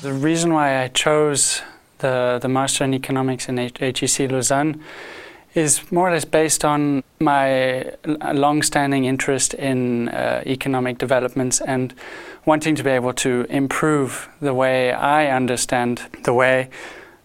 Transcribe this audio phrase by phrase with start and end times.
[0.00, 1.60] The reason why I chose
[1.98, 4.80] the, the Master in Economics in HEC Lausanne
[5.54, 7.94] is more or less based on my
[8.32, 11.94] long-standing interest in uh, economic developments and
[12.44, 16.70] wanting to be able to improve the way I understand the way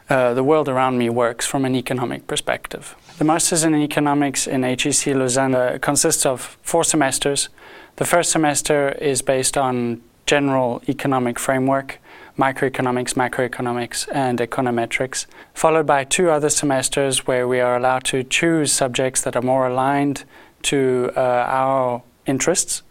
[0.10, 2.96] uh, the world around me works from an economic perspective.
[3.20, 7.50] The Masters in Economics in HEC Lausanne uh, consists of four semesters.
[7.98, 12.00] The first semester is based on general economic framework,
[12.38, 18.72] microeconomics, macroeconomics, and econometrics, followed by two other semesters where we are allowed to choose
[18.72, 20.24] subjects that are more aligned
[20.64, 22.82] to uh, our interests.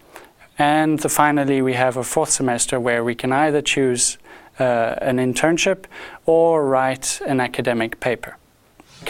[0.59, 4.19] And the, finally, we have a fourth semester where we can either choose
[4.61, 5.85] uh, an internship
[6.27, 8.37] or write an academic paper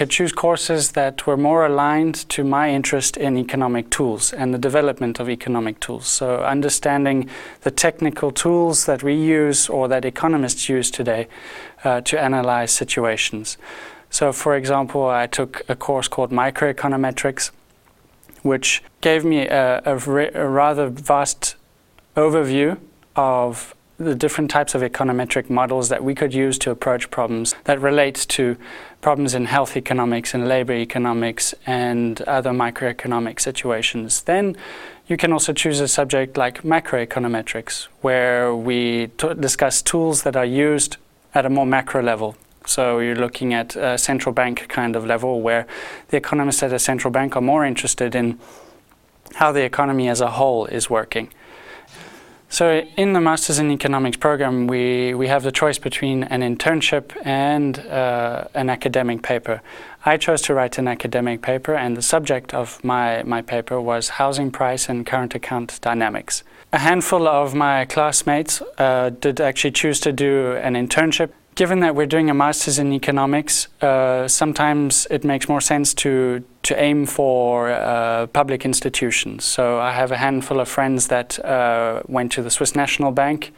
[0.03, 4.59] could choose courses that were more aligned to my interest in economic tools and the
[4.59, 6.09] development of economic tools.
[6.09, 11.29] So understanding the technical tools that we use or that economists use today
[11.85, 13.57] uh, to analyze situations.
[14.11, 17.53] So for example, I took a course called Microeconometrics,
[18.43, 19.95] which gave me a, a,
[20.35, 21.55] a rather vast
[22.17, 22.77] overview
[23.15, 27.81] of the different types of econometric models that we could use to approach problems that
[27.81, 28.57] relate to
[29.01, 34.23] problems in health economics and labor economics and other microeconomic situations.
[34.23, 34.57] Then
[35.07, 40.97] you can also choose a subject like macroeconometrics, where we discuss tools that are used
[41.35, 42.37] at a more macro level.
[42.65, 45.67] So you're looking at a central bank kind of level where
[46.09, 48.39] the economists at a central bank are more interested in
[49.35, 51.29] how the economy as a whole is working.
[52.53, 57.17] So in the Masters in Economics program, we, we have the choice between an internship
[57.25, 59.63] and uh, an academic paper.
[60.05, 64.11] I chose to write an academic paper and the subject of my, my paper was
[64.21, 66.45] housing price and current account dynamics.
[66.75, 71.95] A handful of my classmates uh, did actually choose to do an internship given that
[71.95, 77.07] we're doing a master's in economics, uh, sometimes it makes more sense to to aim
[77.07, 79.45] for uh, public institutions.
[79.45, 83.53] So I have a handful of friends that uh, went to the Swiss National Bank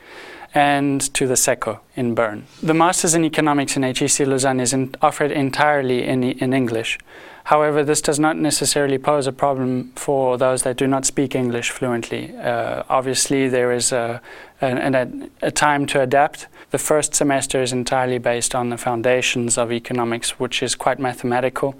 [0.54, 2.46] and to the SECO in Bern.
[2.62, 6.98] The master's in economics in HEC Lausanne is in, offered entirely in, in English.
[7.44, 11.70] However, this does not necessarily pose a problem for those that do not speak English
[11.70, 12.34] fluently.
[12.38, 14.22] Uh, obviously, there is a,
[14.62, 16.46] a, a, time to adapt.
[16.70, 21.74] The first semester is entirely based on the foundations of economics, which is quite mathematical,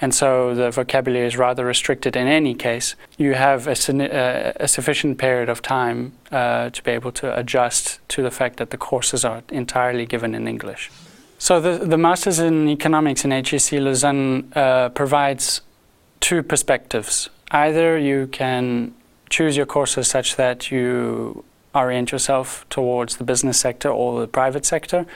[0.00, 2.94] and so the vocabulary is rather restricted in any case.
[3.18, 7.98] You have a, uh, a sufficient period of time uh, to be able to adjust
[8.08, 10.90] to the fact that the courses are entirely given in English.
[11.38, 15.60] So the, the Masters in Economics in HEC Lausanne uh, provides
[16.20, 17.28] two perspectives.
[17.50, 18.94] Either you can
[19.28, 24.64] choose your courses such that you orient yourself towards the business sector or the private
[24.64, 25.06] sector,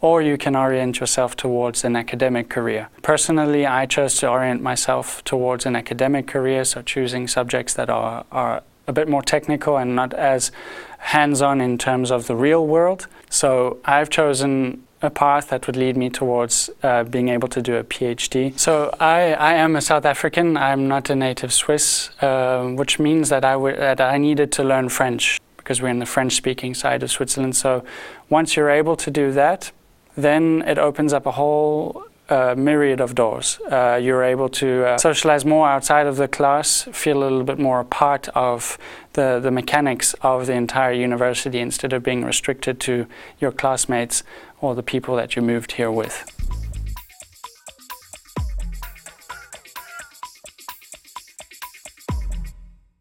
[0.00, 2.88] or you can orient yourself towards an academic career.
[3.02, 8.24] Personally, I chose to orient myself towards an academic career, so choosing subjects that are,
[8.30, 10.52] are a bit more technical and not as
[10.98, 13.06] hands-on in terms of the real world.
[13.30, 17.76] So I've chosen a path that would lead me towards uh, being able to do
[17.76, 18.58] a PhD.
[18.58, 20.56] So I, I am a South African.
[20.56, 24.88] I'm not a native Swiss, uh, which means that I, that I needed to learn
[24.88, 27.56] French because we're in the French-speaking side of Switzerland.
[27.56, 27.84] So
[28.30, 29.72] once you're able to do that,
[30.16, 33.60] then it opens up a whole uh, myriad of doors.
[33.70, 37.58] Uh, you're able to uh, socialize more outside of the class, feel a little bit
[37.58, 38.78] more a part of
[39.12, 43.06] the, the mechanics of the entire university instead of being restricted to
[43.40, 44.22] your classmates
[44.60, 46.35] or the people that you moved here with.